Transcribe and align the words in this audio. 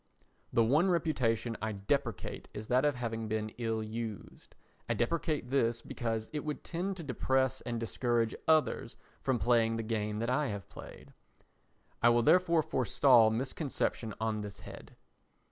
The 0.51 0.63
one 0.63 0.89
reputation 0.89 1.55
I 1.61 1.73
deprecate 1.73 2.47
is 2.55 2.69
that 2.69 2.85
of 2.85 2.95
having 2.95 3.27
been 3.27 3.49
ill 3.59 3.83
used. 3.83 4.55
I 4.89 4.95
deprecate 4.95 5.51
this 5.51 5.83
because 5.83 6.27
it 6.33 6.43
would 6.43 6.63
tend 6.63 6.97
to 6.97 7.03
depress 7.03 7.61
and 7.61 7.79
discourage 7.79 8.33
others 8.47 8.95
from 9.21 9.37
playing 9.37 9.77
the 9.77 9.83
game 9.83 10.17
that 10.17 10.29
I 10.31 10.47
have 10.47 10.67
played. 10.69 11.13
I 12.01 12.09
will 12.09 12.23
therefore 12.23 12.63
forestall 12.63 13.29
misconception 13.29 14.15
on 14.19 14.41
this 14.41 14.61
head. 14.61 14.95